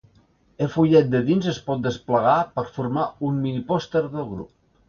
[0.65, 4.53] E fullet de dins es pot desplegar per formar un minipòster del grup.